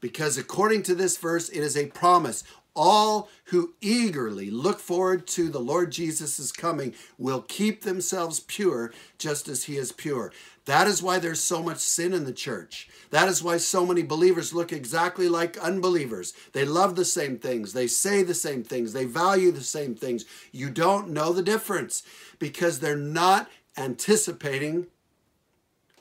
Because 0.00 0.38
according 0.38 0.82
to 0.84 0.94
this 0.94 1.18
verse, 1.18 1.48
it 1.50 1.60
is 1.60 1.76
a 1.76 1.86
promise. 1.86 2.44
All 2.74 3.28
who 3.46 3.74
eagerly 3.82 4.50
look 4.50 4.80
forward 4.80 5.26
to 5.28 5.50
the 5.50 5.58
Lord 5.60 5.92
Jesus' 5.92 6.50
coming 6.52 6.94
will 7.18 7.42
keep 7.42 7.82
themselves 7.82 8.40
pure 8.40 8.92
just 9.18 9.46
as 9.48 9.64
he 9.64 9.76
is 9.76 9.92
pure. 9.92 10.32
That 10.64 10.86
is 10.86 11.02
why 11.02 11.18
there's 11.18 11.40
so 11.40 11.62
much 11.62 11.78
sin 11.78 12.12
in 12.12 12.24
the 12.24 12.32
church. 12.32 12.88
That 13.10 13.28
is 13.28 13.42
why 13.42 13.58
so 13.58 13.84
many 13.84 14.02
believers 14.02 14.54
look 14.54 14.72
exactly 14.72 15.28
like 15.28 15.58
unbelievers. 15.58 16.32
They 16.52 16.64
love 16.64 16.96
the 16.96 17.04
same 17.04 17.38
things, 17.38 17.72
they 17.72 17.88
say 17.88 18.22
the 18.22 18.34
same 18.34 18.62
things, 18.62 18.92
they 18.92 19.04
value 19.04 19.50
the 19.50 19.60
same 19.60 19.94
things. 19.94 20.24
You 20.50 20.70
don't 20.70 21.10
know 21.10 21.32
the 21.32 21.42
difference 21.42 22.04
because 22.38 22.78
they're 22.78 22.96
not 22.96 23.50
anticipating 23.76 24.86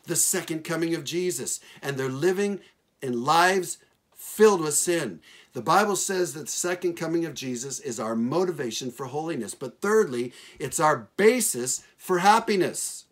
the 0.06 0.16
second 0.16 0.64
coming 0.64 0.96
of 0.96 1.04
Jesus 1.04 1.60
and 1.82 1.98
they're 1.98 2.10
living 2.10 2.60
in 3.02 3.24
lives 3.24 3.78
filled 4.16 4.62
with 4.62 4.74
sin. 4.76 5.20
The 5.54 5.62
Bible 5.62 5.96
says 5.96 6.34
that 6.34 6.46
the 6.46 6.52
second 6.52 6.94
coming 6.94 7.26
of 7.26 7.34
Jesus 7.34 7.80
is 7.80 8.00
our 8.00 8.16
motivation 8.16 8.90
for 8.90 9.08
holiness. 9.08 9.54
But 9.54 9.82
thirdly, 9.82 10.34
it's 10.60 10.80
our 10.80 11.10
basis 11.18 11.84
for 11.98 12.20
happiness 12.20 13.06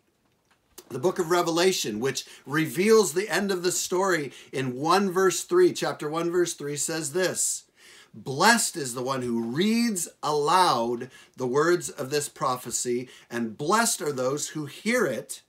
the 0.90 0.98
book 0.98 1.20
of 1.20 1.30
Revelation, 1.30 2.00
which 2.00 2.26
reveals 2.44 3.12
the 3.12 3.28
end 3.28 3.52
of 3.52 3.62
the 3.62 3.70
story 3.72 4.32
in 4.52 4.74
1 4.74 5.10
verse 5.10 5.44
3, 5.44 5.72
chapter 5.72 6.10
1, 6.10 6.30
verse 6.30 6.54
3 6.54 6.76
says 6.76 7.12
this 7.12 7.64
Blessed 8.12 8.76
is 8.76 8.94
the 8.94 9.02
one 9.02 9.22
who 9.22 9.40
reads 9.40 10.08
aloud 10.20 11.10
the 11.36 11.46
words 11.46 11.90
of 11.90 12.10
this 12.10 12.28
prophecy, 12.28 13.08
and 13.30 13.56
blessed 13.56 14.02
are 14.02 14.12
those 14.12 14.48
who 14.48 14.66
hear 14.66 15.06
it 15.06 15.42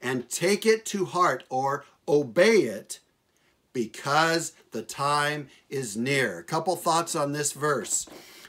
and 0.00 0.30
take 0.30 0.64
it 0.64 0.86
to 0.86 1.04
heart 1.04 1.42
or 1.50 1.84
obey 2.06 2.58
it 2.58 3.00
because 3.74 4.52
the 4.70 4.80
time 4.80 5.48
is 5.68 5.98
near. 5.98 6.38
A 6.38 6.44
couple 6.44 6.74
thoughts 6.76 7.14
on 7.14 7.32
this 7.32 7.52
verse. 7.52 8.06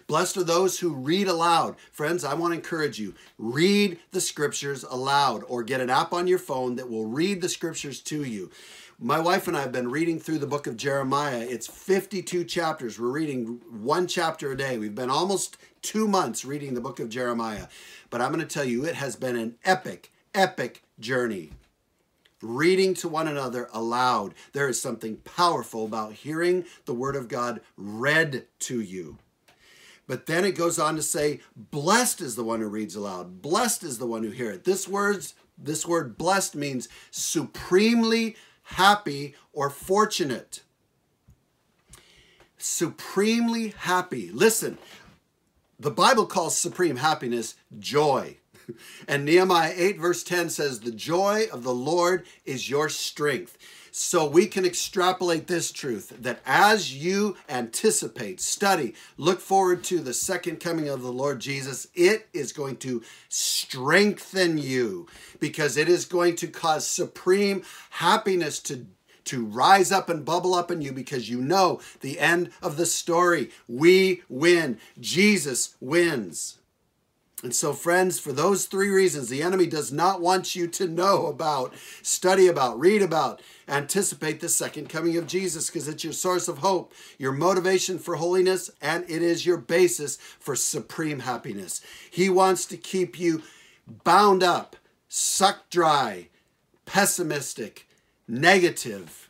Blessed 0.07 0.37
are 0.37 0.43
those 0.43 0.79
who 0.79 0.93
read 0.93 1.27
aloud. 1.27 1.75
Friends, 1.91 2.23
I 2.23 2.35
want 2.35 2.53
to 2.53 2.57
encourage 2.57 2.99
you 2.99 3.15
read 3.37 3.99
the 4.11 4.21
scriptures 4.21 4.83
aloud 4.83 5.43
or 5.47 5.63
get 5.63 5.81
an 5.81 5.89
app 5.89 6.13
on 6.13 6.27
your 6.27 6.37
phone 6.37 6.75
that 6.75 6.89
will 6.89 7.05
read 7.05 7.41
the 7.41 7.49
scriptures 7.49 7.99
to 8.01 8.23
you. 8.23 8.51
My 8.99 9.19
wife 9.19 9.47
and 9.47 9.57
I 9.57 9.61
have 9.61 9.71
been 9.71 9.89
reading 9.89 10.19
through 10.19 10.37
the 10.37 10.47
book 10.47 10.67
of 10.67 10.77
Jeremiah. 10.77 11.45
It's 11.49 11.67
52 11.67 12.45
chapters. 12.45 12.99
We're 12.99 13.09
reading 13.09 13.61
one 13.69 14.07
chapter 14.07 14.51
a 14.51 14.57
day. 14.57 14.77
We've 14.77 14.95
been 14.95 15.09
almost 15.09 15.57
two 15.81 16.07
months 16.07 16.45
reading 16.45 16.75
the 16.75 16.81
book 16.81 16.99
of 16.99 17.09
Jeremiah. 17.09 17.67
But 18.09 18.21
I'm 18.21 18.31
going 18.31 18.45
to 18.45 18.53
tell 18.53 18.63
you, 18.63 18.85
it 18.85 18.95
has 18.95 19.15
been 19.15 19.35
an 19.35 19.55
epic, 19.65 20.11
epic 20.33 20.83
journey 20.99 21.51
reading 22.45 22.93
to 22.95 23.07
one 23.07 23.27
another 23.27 23.69
aloud. 23.73 24.33
There 24.53 24.67
is 24.67 24.81
something 24.81 25.17
powerful 25.17 25.85
about 25.85 26.13
hearing 26.13 26.65
the 26.85 26.93
Word 26.93 27.15
of 27.15 27.27
God 27.27 27.61
read 27.75 28.45
to 28.59 28.79
you. 28.79 29.17
But 30.07 30.27
then 30.27 30.45
it 30.45 30.55
goes 30.55 30.77
on 30.77 30.95
to 30.95 31.01
say, 31.01 31.39
blessed 31.55 32.21
is 32.21 32.35
the 32.35 32.43
one 32.43 32.61
who 32.61 32.67
reads 32.67 32.95
aloud. 32.95 33.41
Blessed 33.41 33.83
is 33.83 33.97
the 33.97 34.05
one 34.05 34.23
who 34.23 34.29
hears 34.29 34.57
it. 34.57 34.63
This 34.63 34.87
words, 34.87 35.33
this 35.57 35.85
word 35.85 36.17
blessed 36.17 36.55
means 36.55 36.87
supremely 37.09 38.35
happy 38.63 39.35
or 39.51 39.69
fortunate. 39.69 40.61
Supremely 42.57 43.69
happy. 43.69 44.29
Listen, 44.31 44.77
the 45.79 45.91
Bible 45.91 46.25
calls 46.25 46.57
supreme 46.57 46.97
happiness 46.97 47.55
joy. 47.79 48.37
And 49.07 49.25
Nehemiah 49.25 49.73
8, 49.75 49.99
verse 49.99 50.23
10 50.23 50.49
says, 50.49 50.79
The 50.79 50.91
joy 50.91 51.45
of 51.51 51.63
the 51.63 51.73
Lord 51.73 52.25
is 52.45 52.69
your 52.69 52.89
strength. 52.89 53.57
So 53.91 54.27
we 54.27 54.47
can 54.47 54.65
extrapolate 54.65 55.47
this 55.47 55.71
truth 55.71 56.17
that 56.19 56.41
as 56.45 56.93
you 56.93 57.37
anticipate, 57.47 58.41
study, 58.41 58.93
look 59.17 59.39
forward 59.39 59.85
to 59.85 59.99
the 59.99 60.13
second 60.13 60.59
coming 60.59 60.89
of 60.89 61.01
the 61.01 61.13
Lord 61.13 61.39
Jesus, 61.39 61.87
it 61.95 62.27
is 62.33 62.51
going 62.51 62.75
to 62.77 63.01
strengthen 63.29 64.57
you 64.57 65.07
because 65.39 65.77
it 65.77 65.87
is 65.87 66.03
going 66.03 66.35
to 66.37 66.47
cause 66.47 66.85
supreme 66.85 67.63
happiness 67.91 68.59
to 68.63 68.85
to 69.25 69.45
rise 69.45 69.91
up 69.91 70.09
and 70.09 70.25
bubble 70.25 70.53
up 70.53 70.69
in 70.69 70.81
you 70.81 70.91
because 70.91 71.29
you 71.29 71.41
know 71.41 71.79
the 72.01 72.19
end 72.19 72.51
of 72.61 72.77
the 72.77 72.85
story. 72.85 73.49
We 73.67 74.23
win. 74.29 74.77
Jesus 74.99 75.75
wins. 75.79 76.59
And 77.43 77.53
so, 77.53 77.73
friends, 77.73 78.17
for 78.17 78.31
those 78.31 78.65
three 78.65 78.89
reasons, 78.89 79.27
the 79.27 79.43
enemy 79.43 79.67
does 79.67 79.91
not 79.91 80.21
want 80.21 80.55
you 80.55 80.67
to 80.67 80.87
know 80.87 81.27
about, 81.27 81.73
study 82.01 82.47
about, 82.47 82.79
read 82.79 83.01
about, 83.01 83.41
anticipate 83.67 84.39
the 84.39 84.49
second 84.49 84.87
coming 84.87 85.17
of 85.17 85.27
Jesus 85.27 85.69
because 85.69 85.87
it's 85.87 86.03
your 86.03 86.13
source 86.13 86.47
of 86.47 86.59
hope, 86.59 86.93
your 87.19 87.33
motivation 87.33 87.99
for 87.99 88.15
holiness, 88.15 88.71
and 88.81 89.03
it 89.09 89.21
is 89.21 89.45
your 89.45 89.57
basis 89.57 90.15
for 90.15 90.55
supreme 90.55 91.19
happiness. 91.19 91.81
He 92.09 92.29
wants 92.29 92.65
to 92.67 92.77
keep 92.77 93.19
you 93.19 93.43
bound 94.03 94.41
up, 94.41 94.77
sucked 95.09 95.71
dry, 95.71 96.29
pessimistic, 96.85 97.87
negative, 98.27 99.29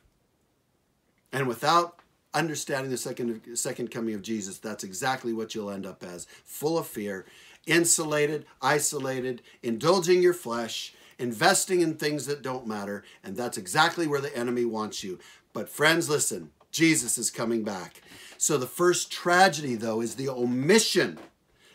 and 1.33 1.47
without 1.47 1.94
understanding 2.35 2.91
the 2.91 2.97
second 2.97 3.57
second 3.57 3.89
coming 3.89 4.13
of 4.13 4.21
Jesus, 4.21 4.59
that's 4.59 4.83
exactly 4.83 5.33
what 5.33 5.55
you'll 5.55 5.71
end 5.71 5.85
up 5.85 6.03
as, 6.03 6.27
full 6.43 6.77
of 6.77 6.85
fear 6.85 7.25
insulated, 7.65 8.45
isolated, 8.61 9.41
indulging 9.63 10.21
your 10.21 10.33
flesh, 10.33 10.93
investing 11.17 11.81
in 11.81 11.95
things 11.95 12.25
that 12.27 12.41
don't 12.41 12.67
matter, 12.67 13.03
and 13.23 13.35
that's 13.35 13.57
exactly 13.57 14.07
where 14.07 14.21
the 14.21 14.35
enemy 14.37 14.65
wants 14.65 15.03
you. 15.03 15.19
But, 15.53 15.69
friends, 15.69 16.09
listen 16.09 16.51
Jesus 16.71 17.17
is 17.17 17.31
coming 17.31 17.63
back. 17.63 18.01
So, 18.37 18.57
the 18.57 18.67
first 18.67 19.11
tragedy, 19.11 19.75
though, 19.75 20.01
is 20.01 20.15
the 20.15 20.29
omission 20.29 21.17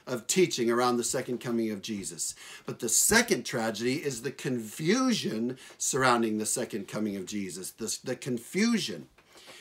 of 0.06 0.26
teaching 0.26 0.70
around 0.70 0.96
the 0.96 1.04
second 1.04 1.38
coming 1.38 1.70
of 1.70 1.80
Jesus. 1.80 2.34
But 2.66 2.80
the 2.80 2.88
second 2.88 3.44
tragedy 3.44 3.94
is 3.94 4.22
the 4.22 4.32
confusion 4.32 5.56
surrounding 5.78 6.36
the 6.36 6.46
second 6.46 6.88
coming 6.88 7.16
of 7.16 7.26
Jesus, 7.26 7.70
the, 7.70 7.96
the 8.04 8.16
confusion. 8.16 9.08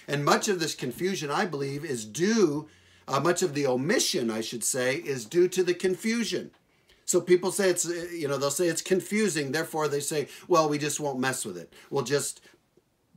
And 0.10 0.26
much 0.26 0.50
of 0.50 0.60
this 0.60 0.76
confusion, 0.76 1.32
I 1.32 1.46
believe, 1.46 1.86
is 1.86 2.04
due 2.04 2.68
uh, 3.10 3.20
much 3.20 3.42
of 3.42 3.56
the 3.56 3.66
omission, 3.66 4.30
I 4.30 4.42
should 4.42 4.64
say, 4.64 4.98
is 4.98 5.26
due 5.26 5.48
to 5.50 5.64
the 5.64 5.74
confusion. 5.74 6.52
So 7.06 7.20
people 7.20 7.52
say 7.52 7.70
it's, 7.70 7.86
you 7.86 8.28
know, 8.28 8.38
they'll 8.38 8.52
say 8.52 8.68
it's 8.68 8.84
confusing. 8.84 9.52
Therefore, 9.52 9.88
they 9.88 10.00
say, 10.00 10.28
well, 10.48 10.70
we 10.70 10.78
just 10.78 11.00
won't 11.00 11.20
mess 11.20 11.44
with 11.44 11.58
it. 11.58 11.74
We'll 11.90 12.04
just, 12.04 12.40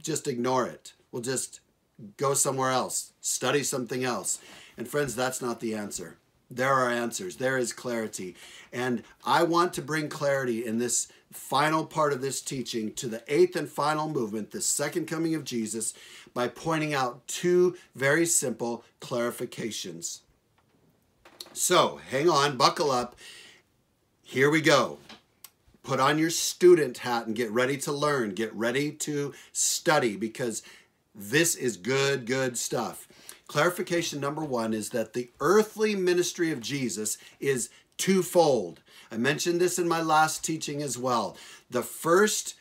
just 0.02 0.26
ignore 0.26 0.66
it. 0.66 0.94
We'll 1.10 1.22
just 1.22 1.60
go 2.16 2.32
somewhere 2.32 2.70
else, 2.70 3.12
study 3.20 3.62
something 3.62 4.02
else. 4.02 4.38
And 4.78 4.88
friends, 4.88 5.14
that's 5.14 5.42
not 5.42 5.60
the 5.60 5.74
answer. 5.74 6.16
There 6.50 6.72
are 6.72 6.90
answers. 6.90 7.36
There 7.36 7.58
is 7.58 7.74
clarity. 7.74 8.34
And 8.72 9.02
I 9.24 9.42
want 9.42 9.74
to 9.74 9.82
bring 9.82 10.08
clarity 10.08 10.64
in 10.64 10.78
this 10.78 11.08
final 11.32 11.86
part 11.86 12.12
of 12.12 12.20
this 12.20 12.40
teaching 12.40 12.92
to 12.94 13.08
the 13.08 13.22
eighth 13.28 13.56
and 13.56 13.68
final 13.68 14.08
movement, 14.08 14.50
the 14.50 14.60
second 14.60 15.06
coming 15.06 15.34
of 15.34 15.44
Jesus, 15.44 15.94
by 16.34 16.48
pointing 16.48 16.94
out 16.94 17.26
two 17.26 17.76
very 17.94 18.26
simple 18.26 18.84
clarifications. 19.00 20.20
So, 21.52 22.00
hang 22.10 22.30
on, 22.30 22.56
buckle 22.56 22.90
up. 22.90 23.16
Here 24.22 24.50
we 24.50 24.60
go. 24.60 24.98
Put 25.82 26.00
on 26.00 26.18
your 26.18 26.30
student 26.30 26.98
hat 26.98 27.26
and 27.26 27.36
get 27.36 27.50
ready 27.50 27.76
to 27.78 27.92
learn. 27.92 28.34
Get 28.34 28.54
ready 28.54 28.92
to 28.92 29.34
study 29.52 30.16
because 30.16 30.62
this 31.14 31.54
is 31.54 31.76
good, 31.76 32.24
good 32.24 32.56
stuff. 32.56 33.08
Clarification 33.48 34.20
number 34.20 34.44
one 34.44 34.72
is 34.72 34.90
that 34.90 35.12
the 35.12 35.30
earthly 35.40 35.94
ministry 35.94 36.50
of 36.52 36.60
Jesus 36.60 37.18
is 37.40 37.68
twofold. 37.98 38.80
I 39.12 39.18
mentioned 39.18 39.60
this 39.60 39.78
in 39.78 39.86
my 39.86 40.00
last 40.00 40.42
teaching 40.42 40.80
as 40.82 40.96
well. 40.96 41.36
The 41.70 41.82
first 41.82 42.54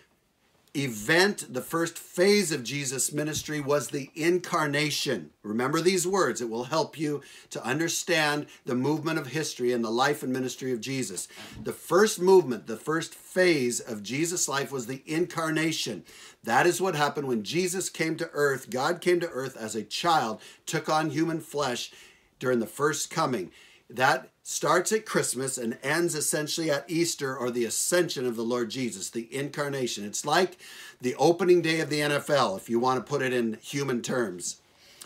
event, 0.76 1.54
the 1.54 1.62
first 1.62 1.98
phase 1.98 2.52
of 2.52 2.66
Jesus' 2.66 3.14
ministry 3.14 3.62
was 3.62 3.88
the 3.88 4.10
incarnation. 4.16 5.30
Remember 5.44 5.80
these 5.80 6.06
words, 6.06 6.42
it 6.42 6.50
will 6.50 6.66
help 6.66 7.00
you 7.00 7.22
to 7.52 7.64
understand 7.64 8.48
the 8.66 8.76
movement 8.76 9.18
of 9.18 9.28
history 9.28 9.72
and 9.72 9.82
the 9.84 9.90
life 9.90 10.24
and 10.24 10.34
ministry 10.34 10.74
of 10.74 10.82
Jesus. 10.82 11.30
The 11.64 11.74
first 11.74 12.20
movement, 12.20 12.68
the 12.68 12.76
first 12.76 13.16
phase 13.16 13.80
of 13.80 14.04
Jesus' 14.04 14.50
life 14.50 14.74
was 14.74 14.88
the 14.88 15.04
incarnation. 15.06 16.04
That 16.44 16.68
is 16.68 16.82
what 16.82 16.96
happened 16.96 17.30
when 17.30 17.44
Jesus 17.44 17.90
came 17.90 18.18
to 18.18 18.30
earth. 18.34 18.70
God 18.70 19.00
came 19.00 19.22
to 19.22 19.30
earth 19.30 19.56
as 19.56 19.74
a 19.74 19.84
child, 19.84 20.42
took 20.66 20.90
on 20.90 21.12
human 21.12 21.40
flesh 21.40 21.94
during 22.40 22.60
the 22.60 22.68
first 22.68 23.10
coming. 23.10 23.52
That 23.96 24.30
starts 24.44 24.92
at 24.92 25.06
Christmas 25.06 25.58
and 25.58 25.78
ends 25.84 26.16
essentially 26.16 26.72
at 26.72 26.90
Easter 26.90 27.36
or 27.36 27.52
the 27.52 27.66
ascension 27.66 28.26
of 28.26 28.36
the 28.36 28.44
Lord 28.44 28.70
Jesus, 28.70 29.10
the 29.10 29.34
incarnation. 29.34 30.06
It's 30.06 30.26
like 30.26 30.58
the 31.00 31.16
opening 31.16 31.62
day 31.62 31.80
of 31.80 31.90
the 31.90 32.00
NFL, 32.00 32.58
if 32.58 32.70
you 32.70 32.80
want 32.80 33.04
to 33.04 33.10
put 33.10 33.22
it 33.22 33.34
in 33.34 33.58
human 33.62 34.02
terms. 34.02 34.58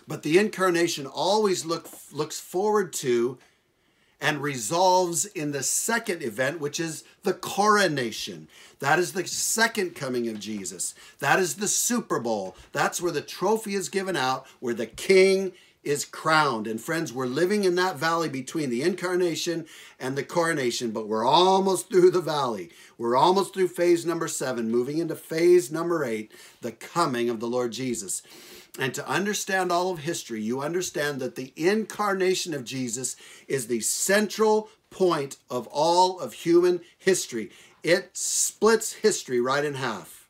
But 0.07 0.23
the 0.23 0.37
incarnation 0.37 1.07
always 1.07 1.65
look, 1.65 1.89
looks 2.11 2.39
forward 2.39 2.93
to 2.93 3.37
and 4.21 4.41
resolves 4.41 5.25
in 5.25 5.51
the 5.51 5.63
second 5.63 6.23
event, 6.23 6.59
which 6.59 6.79
is 6.79 7.03
the 7.23 7.33
coronation. 7.33 8.47
That 8.79 8.97
is 8.97 9.13
the 9.13 9.27
second 9.27 9.95
coming 9.95 10.27
of 10.29 10.39
Jesus. 10.39 10.95
That 11.19 11.39
is 11.39 11.55
the 11.55 11.67
Super 11.67 12.19
Bowl. 12.19 12.55
That's 12.71 13.01
where 13.01 13.11
the 13.11 13.21
trophy 13.21 13.75
is 13.75 13.89
given 13.89 14.15
out, 14.15 14.45
where 14.59 14.73
the 14.73 14.85
king 14.85 15.51
is 15.85 16.03
crowned. 16.03 16.67
And 16.67 16.81
friends, 16.81 17.13
we're 17.13 17.27
living 17.27 17.63
in 17.63 17.75
that 17.75 17.95
valley 17.95 18.27
between 18.27 18.69
the 18.69 18.81
incarnation 18.81 19.65
and 19.99 20.17
the 20.17 20.23
coronation, 20.23 20.91
but 20.91 21.07
we're 21.07 21.25
almost 21.25 21.89
through 21.89 22.11
the 22.11 22.21
valley. 22.21 22.71
We're 22.97 23.15
almost 23.15 23.53
through 23.53 23.69
phase 23.69 24.05
number 24.05 24.27
seven, 24.27 24.71
moving 24.71 24.97
into 24.97 25.15
phase 25.15 25.71
number 25.71 26.03
eight, 26.03 26.31
the 26.61 26.71
coming 26.71 27.29
of 27.29 27.39
the 27.39 27.47
Lord 27.47 27.71
Jesus. 27.71 28.21
And 28.77 28.93
to 28.95 29.07
understand 29.07 29.71
all 29.71 29.91
of 29.91 29.99
history, 29.99 30.41
you 30.41 30.59
understand 30.59 31.21
that 31.21 31.35
the 31.35 31.53
incarnation 31.55 32.53
of 32.53 32.65
Jesus 32.65 33.15
is 33.47 33.67
the 33.67 33.79
central 33.79 34.69
point 34.89 35.37
of 35.49 35.67
all 35.67 36.19
of 36.19 36.33
human 36.33 36.81
history. 36.97 37.51
It 37.83 38.09
splits 38.13 38.93
history 38.93 39.39
right 39.39 39.63
in 39.63 39.75
half. 39.75 40.24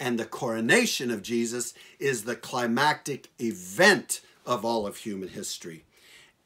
And 0.00 0.18
the 0.18 0.24
coronation 0.24 1.10
of 1.10 1.22
Jesus 1.22 1.74
is 1.98 2.24
the 2.24 2.36
climactic 2.36 3.30
event 3.40 4.20
of 4.44 4.64
all 4.64 4.86
of 4.86 4.98
human 4.98 5.28
history. 5.28 5.84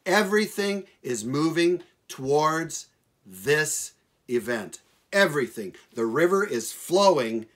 Everything 0.07 0.85
is 1.03 1.25
moving 1.25 1.83
towards 2.09 2.89
this 3.27 3.93
event. 4.29 4.81
Everything. 5.13 5.75
The 5.95 6.07
river 6.07 6.45
is 6.45 6.73
flowing 6.73 7.47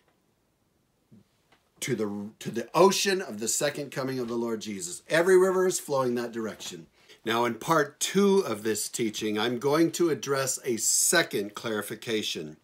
to 1.81 1.95
the, 1.97 2.31
to 2.39 2.51
the 2.51 2.69
ocean 2.75 3.21
of 3.21 3.41
the 3.41 3.49
second 3.49 3.91
coming 3.91 4.19
of 4.19 4.29
the 4.29 4.37
Lord 4.37 4.61
Jesus. 4.61 5.03
Every 5.09 5.37
river 5.37 5.67
is 5.67 5.81
flowing 5.81 6.15
that 6.15 6.33
direction. 6.33 6.87
Now, 7.25 7.45
in 7.45 7.55
part 7.55 8.01
two 8.01 8.41
of 8.41 8.63
this 8.63 8.89
teaching, 8.89 9.39
I'm 9.39 9.59
going 9.59 9.93
to 9.93 10.11
address 10.11 10.59
a 10.65 10.77
second 10.77 11.55
clarification. 11.55 12.57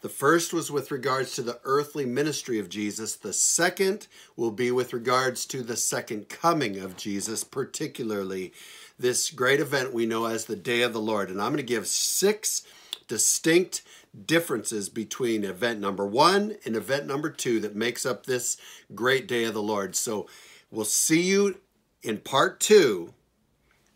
The 0.00 0.08
first 0.08 0.52
was 0.52 0.70
with 0.70 0.92
regards 0.92 1.34
to 1.34 1.42
the 1.42 1.58
earthly 1.64 2.06
ministry 2.06 2.60
of 2.60 2.68
Jesus. 2.68 3.16
The 3.16 3.32
second 3.32 4.06
will 4.36 4.52
be 4.52 4.70
with 4.70 4.92
regards 4.92 5.44
to 5.46 5.62
the 5.62 5.76
second 5.76 6.28
coming 6.28 6.78
of 6.78 6.96
Jesus, 6.96 7.42
particularly 7.42 8.52
this 8.96 9.30
great 9.30 9.58
event 9.58 9.92
we 9.92 10.06
know 10.06 10.26
as 10.26 10.44
the 10.44 10.56
Day 10.56 10.82
of 10.82 10.92
the 10.92 11.00
Lord. 11.00 11.30
And 11.30 11.40
I'm 11.40 11.48
going 11.48 11.56
to 11.56 11.62
give 11.62 11.88
six 11.88 12.62
distinct 13.08 13.82
differences 14.26 14.88
between 14.88 15.42
event 15.42 15.80
number 15.80 16.06
one 16.06 16.56
and 16.64 16.76
event 16.76 17.06
number 17.06 17.30
two 17.30 17.58
that 17.60 17.74
makes 17.74 18.06
up 18.06 18.24
this 18.24 18.56
great 18.94 19.26
Day 19.26 19.44
of 19.44 19.54
the 19.54 19.62
Lord. 19.62 19.96
So 19.96 20.28
we'll 20.70 20.84
see 20.84 21.22
you 21.22 21.58
in 22.02 22.18
part 22.18 22.60
two. 22.60 23.14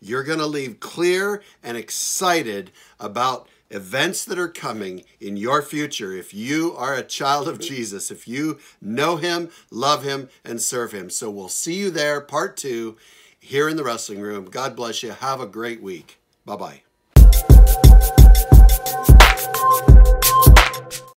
You're 0.01 0.23
going 0.23 0.39
to 0.39 0.45
leave 0.45 0.81
clear 0.81 1.41
and 1.63 1.77
excited 1.77 2.71
about 2.99 3.47
events 3.73 4.23
that 4.25 4.37
are 4.37 4.47
coming 4.47 5.03
in 5.19 5.35
your 5.35 5.61
future 5.61 6.13
if 6.13 6.33
you 6.33 6.73
are 6.77 6.93
a 6.93 7.03
child 7.03 7.47
of 7.47 7.59
Jesus, 7.59 8.11
if 8.11 8.27
you 8.27 8.59
know 8.81 9.17
Him, 9.17 9.49
love 9.71 10.03
Him, 10.03 10.29
and 10.45 10.61
serve 10.61 10.91
Him. 10.91 11.09
So 11.09 11.29
we'll 11.29 11.49
see 11.49 11.73
you 11.73 11.89
there, 11.89 12.21
part 12.21 12.55
two, 12.55 12.97
here 13.39 13.67
in 13.67 13.75
the 13.75 13.83
wrestling 13.83 14.21
room. 14.21 14.45
God 14.45 14.75
bless 14.75 15.03
you. 15.03 15.11
Have 15.11 15.41
a 15.41 15.47
great 15.47 15.81
week. 15.81 16.19
Bye 16.45 16.55
bye. 16.55 16.81